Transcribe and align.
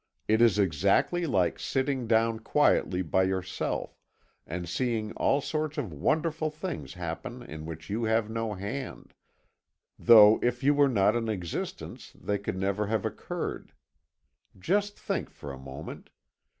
It 0.27 0.41
is 0.41 0.57
exactly 0.57 1.27
like 1.27 1.59
sitting 1.59 2.07
down 2.07 2.39
quietly 2.39 3.03
by 3.03 3.21
yourself, 3.21 3.99
and 4.47 4.67
seeing 4.67 5.11
all 5.11 5.41
sorts 5.41 5.77
of 5.77 5.93
wonderful 5.93 6.49
things 6.49 6.95
happen 6.95 7.43
in 7.43 7.67
which 7.67 7.87
you 7.87 8.05
have 8.05 8.27
no 8.27 8.55
hand, 8.55 9.13
though 9.99 10.39
if 10.41 10.63
you 10.63 10.73
were 10.73 10.89
not 10.89 11.15
in 11.15 11.29
existence 11.29 12.13
they 12.19 12.39
could 12.39 12.57
never 12.57 12.87
have 12.87 13.05
occurred. 13.05 13.73
Just 14.57 14.97
think 14.97 15.29
for 15.29 15.53
a 15.53 15.59
moment. 15.59 16.09